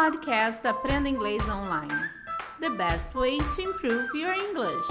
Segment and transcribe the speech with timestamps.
[0.00, 1.92] podcast Aprenda Inglês Online.
[2.60, 4.86] The best way to improve your English.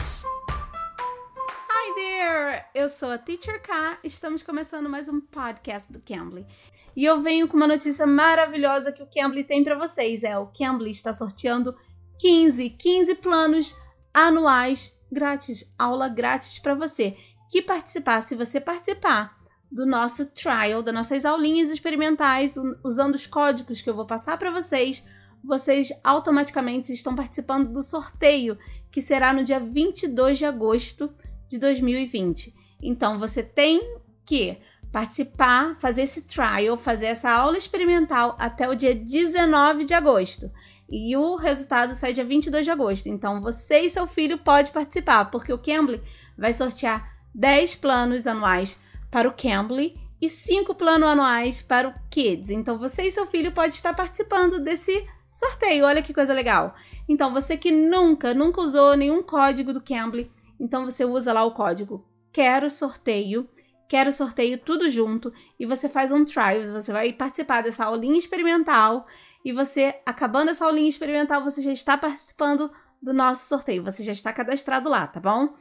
[1.69, 2.65] Hi there!
[2.76, 3.99] Eu sou a Teacher K.
[4.04, 6.46] Estamos começando mais um podcast do Cambly.
[6.93, 10.25] E eu venho com uma notícia maravilhosa que o Cambly tem para vocês.
[10.25, 11.74] É, o Cambly está sorteando
[12.20, 13.78] 15, 15 planos
[14.14, 17.16] anuais grátis, aula grátis para você.
[17.50, 19.38] Que participar, se você participar
[19.71, 24.51] do nosso trial, das nossas aulinhas experimentais, usando os códigos que eu vou passar para
[24.51, 25.05] vocês,
[25.43, 28.57] vocês automaticamente estão participando do sorteio,
[28.92, 31.14] que será no dia 22 de agosto
[31.47, 32.53] de 2020.
[32.81, 34.58] Então você tem que
[34.92, 40.50] participar, fazer esse trial, fazer essa aula experimental até o dia 19 de agosto.
[40.89, 43.08] E o resultado sai dia 22 de agosto.
[43.08, 46.02] Então você e seu filho podem participar, porque o Cambly
[46.38, 52.50] vai sortear 10 planos anuais para o Cambly e cinco planos anuais para o Kids.
[52.50, 55.86] Então você e seu filho pode estar participando desse sorteio.
[55.86, 56.75] Olha que coisa legal.
[57.08, 61.52] Então você que nunca, nunca usou nenhum código do Cambly, então você usa lá o
[61.52, 62.06] código
[62.38, 63.50] quero sorteio,
[63.90, 69.08] quero sorteio tudo junto e você faz um trial, você vai participar dessa aulinha experimental
[69.44, 74.12] e você acabando essa aulinha experimental, você já está participando do nosso sorteio, você já
[74.12, 75.56] está cadastrado lá, tá bom?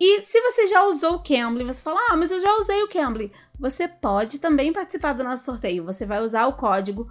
[0.00, 2.88] E se você já usou o Cambly, você fala, ah, mas eu já usei o
[2.88, 3.32] Cambly.
[3.58, 5.84] Você pode também participar do nosso sorteio.
[5.84, 7.10] Você vai usar o código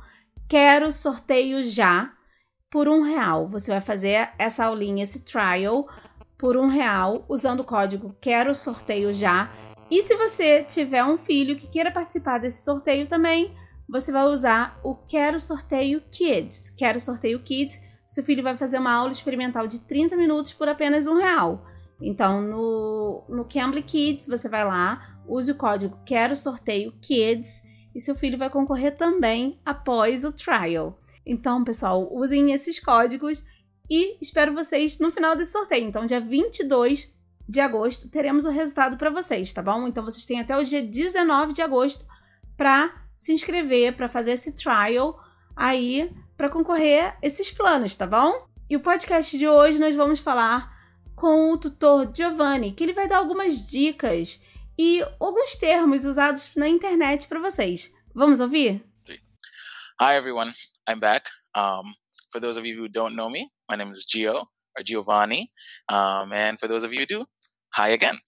[0.49, 2.13] Quero Sorteio Já
[2.69, 3.47] por um real.
[3.47, 5.87] Você vai fazer essa aulinha, esse trial,
[6.37, 9.49] por um real, usando o código Quero Sorteio Já.
[9.89, 13.55] E se você tiver um filho que queira participar desse sorteio também,
[13.87, 16.69] você vai usar o Quero Sorteio Kids.
[16.71, 17.79] Quero Sorteio Kids.
[18.05, 21.65] Seu filho vai fazer uma aula experimental de 30 minutos por apenas um real.
[22.03, 27.63] Então, no, no Cambly Kids, você vai lá, use o código Quero Sorteio Kids
[27.95, 30.99] e seu filho vai concorrer também após o trial.
[31.25, 33.43] Então, pessoal, usem esses códigos
[33.89, 35.87] e espero vocês no final desse sorteio.
[35.87, 37.09] Então, dia 22
[37.47, 39.87] de agosto, teremos o resultado para vocês, tá bom?
[39.87, 42.05] Então, vocês têm até o dia 19 de agosto
[42.57, 45.17] para se inscrever, para fazer esse trial
[45.55, 48.45] aí, para concorrer a esses planos, tá bom?
[48.69, 50.73] E o podcast de hoje nós vamos falar
[51.15, 54.39] com o tutor Giovanni, que ele vai dar algumas dicas
[54.77, 57.91] e alguns termos usados na internet para vocês.
[58.13, 58.83] Vamos ouvir?
[60.01, 60.53] Hi everyone,
[60.89, 61.29] I'm back.
[61.55, 61.93] Um,
[62.31, 65.49] for those of you who don't know me, my name is Gio or Giovanni,
[65.89, 67.25] um, and for those of you who do,
[67.73, 68.19] hi again.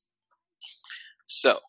[1.28, 1.60] So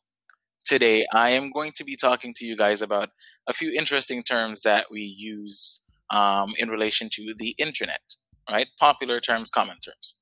[0.66, 3.08] today I am going to be talking to you guys about
[3.48, 8.02] a few interesting terms that we use um, in relation to the internet,
[8.50, 8.68] right?
[8.78, 10.18] Popular terms, common terms.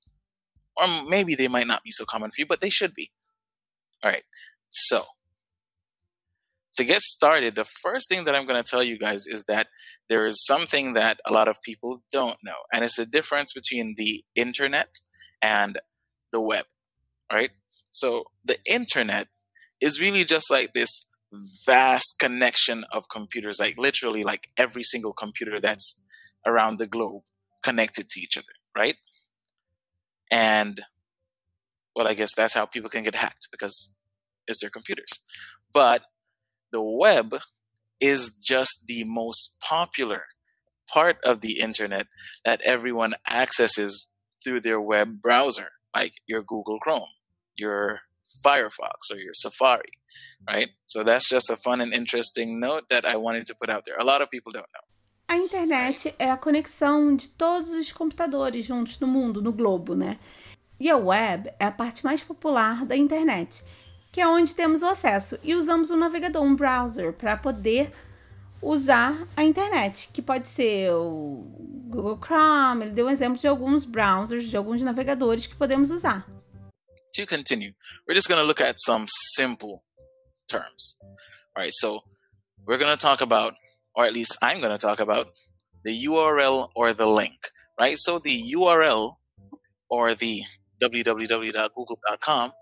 [0.76, 3.10] Or maybe they might not be so common for you, but they should be.
[4.02, 4.24] All right.
[4.70, 5.02] So,
[6.76, 9.68] to get started, the first thing that I'm going to tell you guys is that
[10.08, 13.94] there is something that a lot of people don't know, and it's the difference between
[13.96, 14.88] the internet
[15.40, 15.78] and
[16.32, 16.66] the web.
[17.32, 17.50] Right?
[17.92, 19.28] So, the internet
[19.80, 21.06] is really just like this
[21.66, 25.98] vast connection of computers, like literally like every single computer that's
[26.46, 27.22] around the globe
[27.62, 28.96] connected to each other, right?
[30.30, 30.82] And
[31.94, 33.94] well, I guess that's how people can get hacked because
[34.46, 35.10] it's their computers.
[35.72, 36.02] But
[36.72, 37.36] the web
[38.00, 40.24] is just the most popular
[40.92, 42.06] part of the internet
[42.44, 44.10] that everyone accesses
[44.42, 47.08] through their web browser, like your Google Chrome,
[47.56, 48.00] your
[48.44, 49.92] Firefox, or your Safari,
[50.46, 50.68] right?
[50.86, 53.96] So that's just a fun and interesting note that I wanted to put out there.
[53.98, 54.93] A lot of people don't know.
[55.26, 60.18] A internet é a conexão de todos os computadores juntos no mundo, no globo, né?
[60.78, 63.64] E a web é a parte mais popular da internet,
[64.12, 67.92] que é onde temos o acesso e usamos um navegador, um browser, para poder
[68.60, 71.44] usar a internet, que pode ser o
[71.88, 72.84] Google Chrome.
[72.84, 76.26] Ele deu um exemplo de alguns browsers, de alguns navegadores que podemos usar.
[77.14, 77.74] To continue,
[78.08, 79.06] we're just going to look at some
[79.36, 79.82] simple
[80.48, 80.98] terms.
[81.54, 82.02] All right, so
[82.66, 83.54] we're going to talk about
[83.94, 85.28] or at least I'm going to talk about
[85.84, 87.96] the URL or the link, right?
[87.98, 89.16] So the URL
[89.88, 90.42] or the
[90.82, 92.52] www.google.com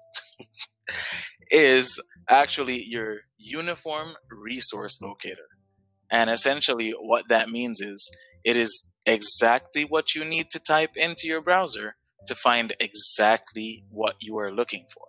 [1.50, 5.48] is actually your uniform resource locator.
[6.10, 8.14] And essentially, what that means is
[8.44, 11.96] it is exactly what you need to type into your browser
[12.26, 15.06] to find exactly what you are looking for.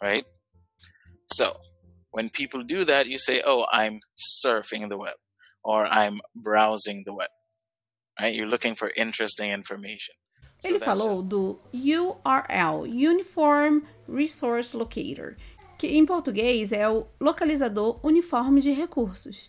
[0.00, 0.24] Right?
[1.32, 1.56] So,
[2.14, 5.16] when people do that, you say, oh, I'm surfing the web
[5.64, 7.30] or I'm browsing the web.
[8.20, 8.34] Right?
[8.34, 10.14] You're looking for interesting information.
[10.60, 11.28] So Ele falou just...
[11.28, 15.36] do URL, Uniform Resource Locator,
[15.76, 19.48] que em português é o localizador uniforme de recursos.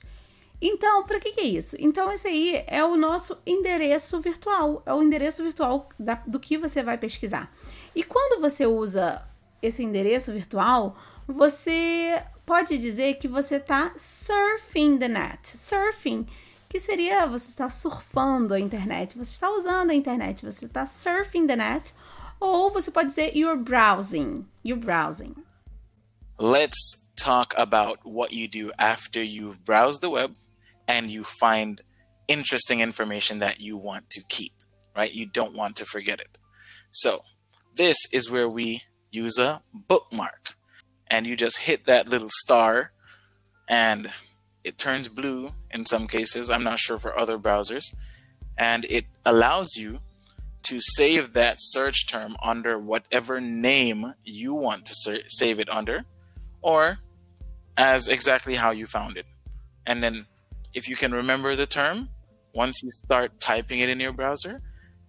[0.60, 1.76] Então, para que, que, é isso?
[1.80, 6.58] Então, esse aí é o nosso endereço virtual, é o endereço virtual da, do que
[6.58, 7.54] você vai pesquisar.
[7.94, 9.22] E quando você usa
[9.62, 10.98] esse endereço virtual,
[11.28, 15.58] você pode dizer que você está surfing the net.
[15.58, 16.28] Surfing,
[16.70, 21.48] que seria você está surfando a internet, você está usando a internet, você está surfing
[21.48, 21.94] the net,
[22.40, 24.46] ou você pode dizer you're browsing.
[24.64, 25.36] You're browsing.
[26.38, 30.36] Let's talk about what you do after you've browsed the web
[30.88, 31.82] and you find
[32.28, 34.54] interesting information that you want to keep,
[34.96, 35.14] right?
[35.14, 36.38] You don't want to forget it.
[36.92, 37.22] So,
[37.76, 38.82] this is where we
[39.12, 40.55] use a bookmark.
[41.08, 42.92] And you just hit that little star
[43.68, 44.12] and
[44.64, 46.50] it turns blue in some cases.
[46.50, 47.96] I'm not sure for other browsers.
[48.58, 50.00] And it allows you
[50.64, 56.06] to save that search term under whatever name you want to ser- save it under
[56.62, 56.98] or
[57.78, 59.28] as exactly how you found it.
[59.86, 60.26] And then
[60.74, 62.10] if you can remember the term,
[62.54, 64.62] once you start typing it in your browser,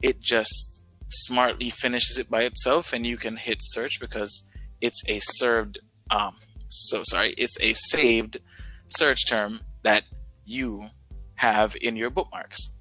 [0.03, 4.45] it just smartly finishes it by itself and you can hit search because
[4.81, 5.79] it's a served
[6.13, 6.33] um
[6.69, 8.41] so sorry, it's a saved
[8.89, 10.05] search term that
[10.45, 10.91] you
[11.37, 12.77] have in your bookmarks.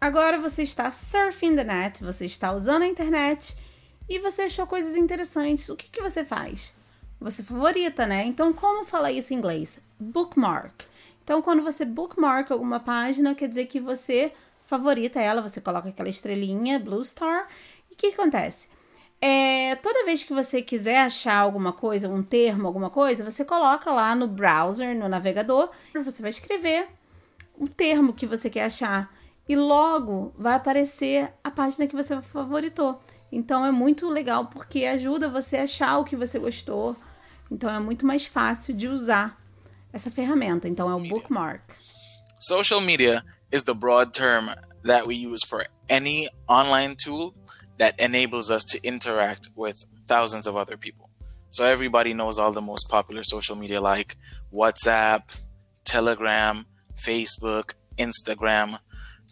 [0.00, 3.56] Agora você está surfing the net, você está usando a internet
[4.08, 5.68] e você achou coisas interessantes.
[5.68, 6.72] O que, que você faz?
[7.20, 8.24] Você favorita, né?
[8.24, 9.80] Então, como falar isso em inglês?
[9.98, 10.84] Bookmark.
[11.24, 14.32] Então, quando você bookmark alguma página, quer dizer que você
[14.64, 17.48] favorita ela, você coloca aquela estrelinha, Blue Star.
[17.90, 18.68] E o que, que acontece?
[19.20, 23.90] É, toda vez que você quiser achar alguma coisa, um termo, alguma coisa, você coloca
[23.90, 25.70] lá no browser, no navegador,
[26.04, 26.88] você vai escrever
[27.58, 29.12] o termo que você quer achar
[29.48, 33.00] e logo vai aparecer a página que você favoritou.
[33.32, 36.96] Então é muito legal porque ajuda você a achar o que você gostou.
[37.50, 39.36] Então é muito mais fácil de usar
[39.92, 40.68] essa ferramenta.
[40.68, 41.62] Então é o bookmark.
[42.38, 44.50] Social media is the broad term
[44.84, 47.34] that we use for any online tool
[47.78, 49.76] that enables us to interact with
[50.06, 51.10] thousands of other people.
[51.50, 54.16] So everybody knows all the most popular social media like
[54.52, 55.22] WhatsApp,
[55.84, 56.66] Telegram,
[56.96, 58.78] Facebook, Instagram,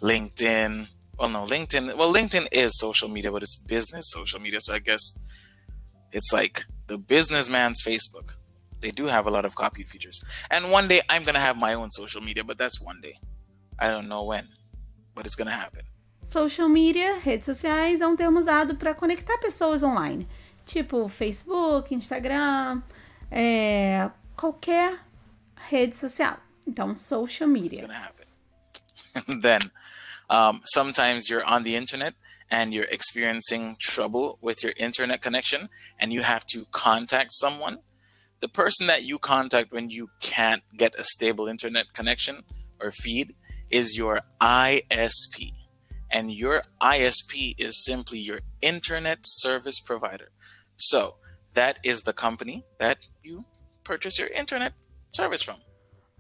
[0.01, 0.89] LinkedIn.
[1.19, 1.97] Well, no, LinkedIn.
[1.97, 4.61] Well, LinkedIn is social media, but it's business social media.
[4.61, 5.19] So I guess
[6.13, 8.35] it's like the businessman's Facebook.
[8.81, 10.23] They do have a lot of copied features.
[10.51, 13.19] And one day I'm going to have my own social media, but that's one day.
[13.79, 14.49] I don't know when,
[15.15, 15.83] but it's going to happen.
[16.27, 20.27] Social media, redes sociais, é um termo usado para conectar pessoas online.
[20.67, 22.83] Tipo Facebook, Instagram,
[23.31, 24.99] é, qualquer
[25.55, 26.37] rede social.
[26.67, 27.89] Então, social media.
[29.41, 29.61] Then
[30.29, 32.15] Um, sometimes you're on the internet
[32.51, 35.69] and you're experiencing trouble with your internet connection
[35.99, 37.79] and you have to contact someone.
[38.41, 42.43] The person that you contact when you can't get a stable internet connection
[42.81, 43.35] or feed
[43.71, 45.53] is your ISP.
[46.17, 50.31] And your ISP is simply your internet service provider.
[50.77, 51.17] So
[51.53, 53.45] that is the company that you
[53.85, 54.73] purchase your internet
[55.11, 55.57] service from.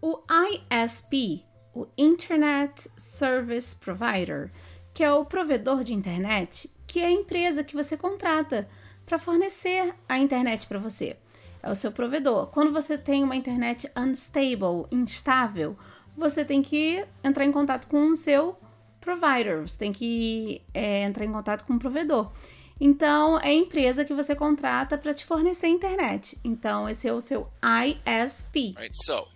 [0.03, 4.51] O ISP o Internet Service Provider,
[4.95, 8.67] que é o provedor de internet, que é a empresa que você contrata
[9.07, 11.17] para fornecer a internet para você.
[11.63, 12.47] É o seu provedor.
[12.49, 15.77] Quando você tem uma internet unstable, instável,
[16.17, 18.59] você tem que entrar em contato com o seu
[19.06, 22.33] provider, você tem que é, entrar em contato com o provedor.
[22.78, 26.37] Então, é a empresa que você contrata para te fornecer internet.
[26.45, 28.75] Então, esse é o seu ISP.
[28.76, 29.28] Right, so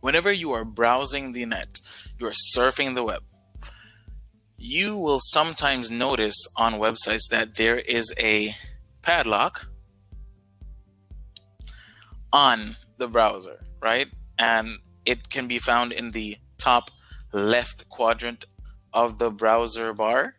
[0.00, 1.80] whenever you are browsing the net,
[2.20, 3.24] you are surfing the web,
[4.56, 8.54] you will sometimes notice on websites that there is a
[9.02, 9.66] padlock
[12.32, 14.08] on the browser, right?
[14.38, 16.90] And it can be found in the top
[17.32, 18.44] left quadrant
[18.98, 20.34] of the browser bar,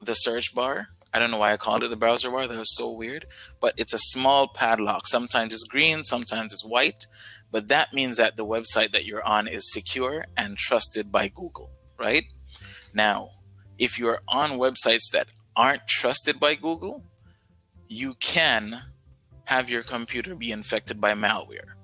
[0.00, 0.88] the search bar.
[1.12, 2.46] I don't know why I called it the browser bar.
[2.46, 3.24] That was so weird.
[3.60, 5.06] But it's a small padlock.
[5.06, 7.06] Sometimes it's green, sometimes it's white
[7.50, 11.70] but that means that the website that you're on is secure and trusted by Google,
[11.98, 12.24] right?
[12.92, 13.30] Now,
[13.78, 17.04] if you're on websites that aren't trusted by Google,
[17.88, 18.82] you can
[19.44, 21.74] have your computer be infected by malware.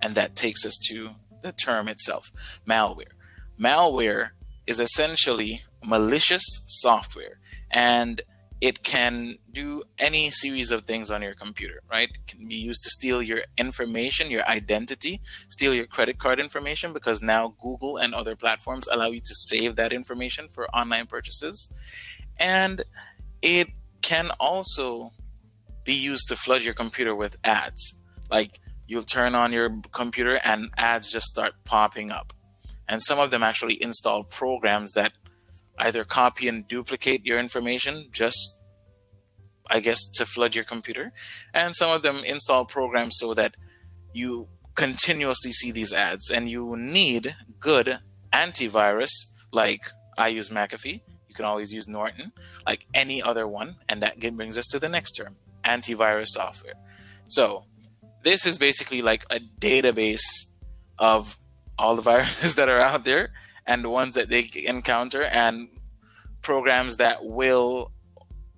[0.00, 1.10] And that takes us to
[1.42, 2.30] the term itself
[2.68, 3.12] malware.
[3.58, 4.30] Malware
[4.66, 7.38] is essentially malicious software.
[7.70, 8.22] And
[8.60, 12.08] it can do any series of things on your computer, right?
[12.08, 15.20] It can be used to steal your information, your identity,
[15.50, 19.76] steal your credit card information because now Google and other platforms allow you to save
[19.76, 21.70] that information for online purchases.
[22.38, 22.82] And
[23.42, 23.68] it
[24.00, 25.12] can also
[25.84, 28.02] be used to flood your computer with ads.
[28.30, 32.32] Like you'll turn on your computer and ads just start popping up.
[32.88, 35.12] And some of them actually install programs that
[35.78, 38.62] either copy and duplicate your information just
[39.68, 41.12] I guess to flood your computer.
[41.52, 43.56] And some of them install programs so that
[44.12, 47.98] you continuously see these ads and you need good
[48.32, 49.10] antivirus
[49.52, 51.00] like I use McAfee.
[51.28, 52.32] You can always use Norton,
[52.66, 53.76] like any other one.
[53.88, 56.74] And that brings us to the next term antivirus software.
[57.28, 57.64] So,
[58.22, 60.52] this is basically like a database
[60.98, 61.36] of
[61.78, 63.30] all the viruses that are out there
[63.66, 65.68] and the ones that they encounter and
[66.42, 67.92] programs that will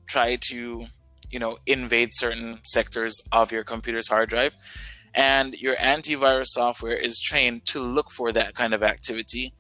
[0.07, 0.87] try to
[1.31, 4.57] you know invade certain sectors of your computer's hard drive
[5.15, 9.55] and your antivirus software is trained to look for that kind of activity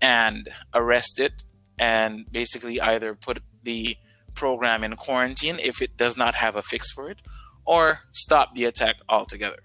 [0.00, 1.44] and arrest it
[1.78, 3.96] and basically either put the
[4.34, 7.18] program in quarantine if it does not have a fix for it
[7.64, 9.62] or stop the attack altogether.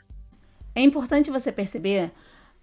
[0.75, 2.11] É importante você perceber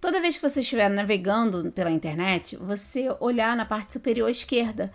[0.06, 4.92] Toda vez que você estiver navegando pela internet, você olhar na parte superior esquerda.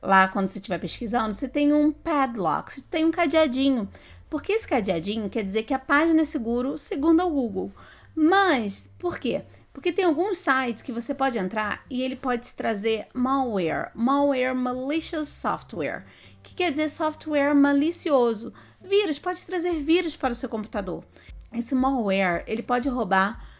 [0.00, 3.88] Lá, quando você estiver pesquisando, você tem um padlock, você tem um cadeadinho.
[4.30, 7.72] Porque esse cadeadinho quer dizer que a página é seguro segundo o Google.
[8.14, 9.42] Mas, por quê?
[9.72, 14.54] Porque tem alguns sites que você pode entrar e ele pode te trazer malware, malware
[14.54, 16.06] malicious software,
[16.44, 18.52] que quer dizer software malicioso.
[18.80, 21.04] Vírus, pode trazer vírus para o seu computador.
[21.52, 23.52] Esse malware, ele pode roubar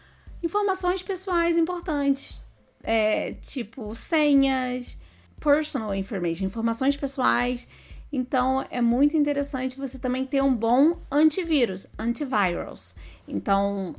[0.45, 2.43] informações pessoais importantes,
[2.83, 4.97] é, tipo senhas,
[5.39, 7.67] personal information, informações pessoais.
[8.11, 12.95] Então é muito interessante você também ter um bom antivírus, antivirals.
[13.27, 13.95] Então,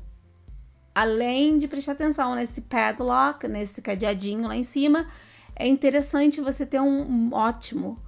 [0.95, 5.07] além de prestar atenção nesse padlock, nesse cadeadinho lá em cima,
[5.55, 8.00] é interessante você ter um ótimo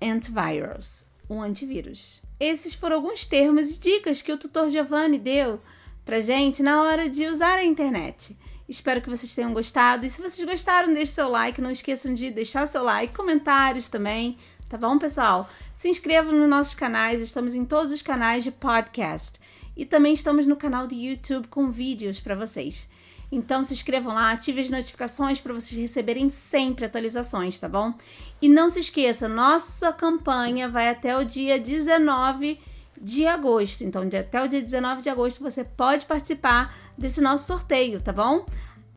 [0.00, 2.22] antivirus, um antivírus.
[2.38, 5.60] Esses foram alguns termos e dicas que o tutor Giovanni deu
[6.04, 8.36] pra gente na hora de usar a internet.
[8.68, 10.06] Espero que vocês tenham gostado.
[10.06, 11.60] E se vocês gostaram, deixe seu like.
[11.60, 14.38] Não esqueçam de deixar seu like, comentários também.
[14.68, 15.48] Tá bom, pessoal?
[15.74, 17.20] Se inscrevam nos nossos canais.
[17.20, 19.38] Estamos em todos os canais de podcast.
[19.76, 22.88] E também estamos no canal do YouTube com vídeos para vocês.
[23.30, 27.94] Então se inscrevam lá, ativem as notificações para vocês receberem sempre atualizações, tá bom?
[28.42, 32.60] E não se esqueça, nossa campanha vai até o dia 19
[33.02, 33.82] de agosto.
[33.82, 38.46] Então, até o dia 19 de agosto você pode participar desse nosso sorteio, tá bom?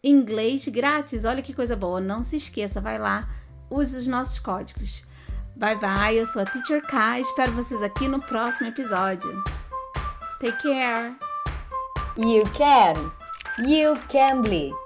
[0.04, 2.00] Inglês grátis, olha que coisa boa.
[2.00, 3.28] Não se esqueça, vai lá,
[3.70, 5.04] use os nossos códigos.
[5.56, 9.44] Bye bye, eu sou a Teacher K, espero vocês aqui no próximo episódio.
[10.40, 11.16] Take care.
[12.18, 13.12] You can.
[13.68, 14.85] You can be.